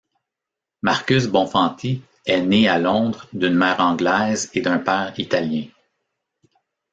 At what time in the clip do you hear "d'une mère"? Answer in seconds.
3.33-3.79